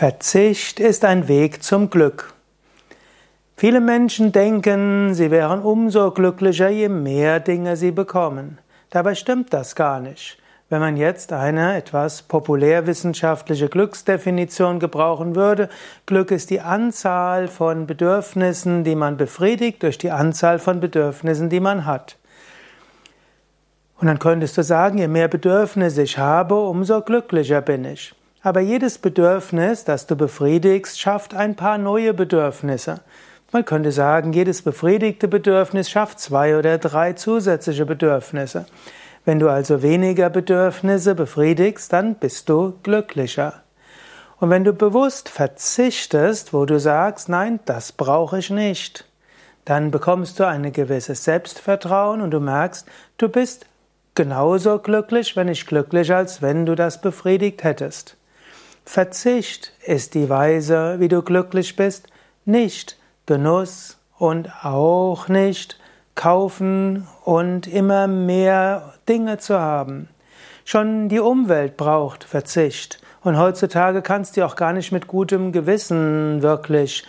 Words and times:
Verzicht 0.00 0.80
ist 0.80 1.04
ein 1.04 1.28
Weg 1.28 1.62
zum 1.62 1.90
Glück. 1.90 2.32
Viele 3.54 3.82
Menschen 3.82 4.32
denken, 4.32 5.12
sie 5.12 5.30
wären 5.30 5.60
umso 5.60 6.10
glücklicher, 6.10 6.70
je 6.70 6.88
mehr 6.88 7.38
Dinge 7.38 7.76
sie 7.76 7.90
bekommen. 7.90 8.56
Dabei 8.88 9.14
stimmt 9.14 9.52
das 9.52 9.74
gar 9.74 10.00
nicht. 10.00 10.38
Wenn 10.70 10.80
man 10.80 10.96
jetzt 10.96 11.34
eine 11.34 11.76
etwas 11.76 12.22
populärwissenschaftliche 12.22 13.68
Glücksdefinition 13.68 14.78
gebrauchen 14.80 15.36
würde, 15.36 15.68
Glück 16.06 16.30
ist 16.30 16.48
die 16.48 16.62
Anzahl 16.62 17.46
von 17.46 17.86
Bedürfnissen, 17.86 18.84
die 18.84 18.94
man 18.94 19.18
befriedigt, 19.18 19.82
durch 19.82 19.98
die 19.98 20.12
Anzahl 20.12 20.58
von 20.58 20.80
Bedürfnissen, 20.80 21.50
die 21.50 21.60
man 21.60 21.84
hat. 21.84 22.16
Und 23.98 24.06
dann 24.06 24.18
könntest 24.18 24.56
du 24.56 24.62
sagen, 24.62 24.96
je 24.96 25.08
mehr 25.08 25.28
Bedürfnisse 25.28 26.04
ich 26.04 26.16
habe, 26.16 26.58
umso 26.58 27.02
glücklicher 27.02 27.60
bin 27.60 27.84
ich. 27.84 28.14
Aber 28.42 28.60
jedes 28.60 28.96
Bedürfnis, 28.96 29.84
das 29.84 30.06
du 30.06 30.16
befriedigst, 30.16 30.98
schafft 30.98 31.34
ein 31.34 31.56
paar 31.56 31.76
neue 31.76 32.14
Bedürfnisse. 32.14 33.00
Man 33.52 33.66
könnte 33.66 33.92
sagen, 33.92 34.32
jedes 34.32 34.62
befriedigte 34.62 35.28
Bedürfnis 35.28 35.90
schafft 35.90 36.20
zwei 36.20 36.56
oder 36.56 36.78
drei 36.78 37.12
zusätzliche 37.12 37.84
Bedürfnisse. 37.84 38.64
Wenn 39.26 39.38
du 39.38 39.50
also 39.50 39.82
weniger 39.82 40.30
Bedürfnisse 40.30 41.14
befriedigst, 41.14 41.92
dann 41.92 42.14
bist 42.14 42.48
du 42.48 42.78
glücklicher. 42.82 43.62
Und 44.38 44.48
wenn 44.48 44.64
du 44.64 44.72
bewusst 44.72 45.28
verzichtest, 45.28 46.54
wo 46.54 46.64
du 46.64 46.80
sagst, 46.80 47.28
nein, 47.28 47.60
das 47.66 47.92
brauche 47.92 48.38
ich 48.38 48.48
nicht, 48.48 49.04
dann 49.66 49.90
bekommst 49.90 50.40
du 50.40 50.46
ein 50.46 50.72
gewisses 50.72 51.24
Selbstvertrauen 51.24 52.22
und 52.22 52.30
du 52.30 52.40
merkst, 52.40 52.86
du 53.18 53.28
bist 53.28 53.66
genauso 54.14 54.78
glücklich, 54.78 55.36
wenn 55.36 55.48
nicht 55.48 55.66
glücklicher, 55.66 56.16
als 56.16 56.40
wenn 56.40 56.64
du 56.64 56.74
das 56.74 57.02
befriedigt 57.02 57.64
hättest. 57.64 58.16
Verzicht 58.92 59.72
ist 59.86 60.14
die 60.14 60.28
Weise, 60.28 60.96
wie 60.98 61.06
du 61.06 61.22
glücklich 61.22 61.76
bist, 61.76 62.08
nicht 62.44 62.98
Genuss 63.24 63.98
und 64.18 64.50
auch 64.64 65.28
nicht 65.28 65.78
kaufen 66.16 67.06
und 67.24 67.68
immer 67.68 68.08
mehr 68.08 68.94
Dinge 69.08 69.38
zu 69.38 69.60
haben. 69.60 70.08
Schon 70.64 71.08
die 71.08 71.20
Umwelt 71.20 71.76
braucht 71.76 72.24
Verzicht. 72.24 73.00
Und 73.22 73.38
heutzutage 73.38 74.02
kannst 74.02 74.36
du 74.36 74.44
auch 74.44 74.56
gar 74.56 74.72
nicht 74.72 74.90
mit 74.90 75.06
gutem 75.06 75.52
Gewissen 75.52 76.42
wirklich 76.42 77.04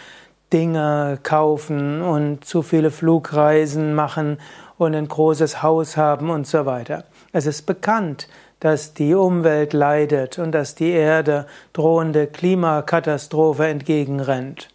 Dinge 0.54 1.18
kaufen 1.23 2.04
und 2.04 2.45
zu 2.45 2.62
viele 2.62 2.92
Flugreisen 2.92 3.95
machen 3.95 4.38
und 4.82 4.96
ein 4.96 5.08
großes 5.08 5.62
Haus 5.62 5.96
haben 5.96 6.32
und 6.32 6.48
so 6.48 6.66
weiter. 6.66 7.04
Es 7.34 7.46
ist 7.46 7.68
bekannt, 7.68 8.28
dass 8.60 8.96
die 8.96 9.14
Umwelt 9.14 9.73
leidet 9.73 10.40
und 10.40 10.54
dass 10.54 10.73
die 10.73 10.90
Erde 10.90 11.46
drohende 11.72 12.26
Klimakatastrophe 12.26 13.68
entgegenrennt. 13.68 14.70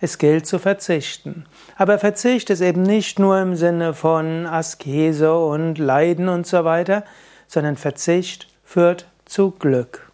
Es 0.00 0.16
gilt 0.16 0.46
zu 0.46 0.58
verzichten. 0.58 1.44
Aber 1.76 1.98
Verzicht 1.98 2.48
ist 2.48 2.62
eben 2.62 2.82
nicht 2.82 3.18
nur 3.18 3.38
im 3.38 3.54
Sinne 3.54 3.92
von 3.92 4.46
Askese 4.46 5.36
und 5.36 5.76
Leiden 5.76 6.30
und 6.30 6.46
so 6.46 6.64
weiter, 6.64 7.04
sondern 7.46 7.76
Verzicht 7.76 8.48
führt 8.64 9.08
zu 9.26 9.50
Glück. 9.50 10.09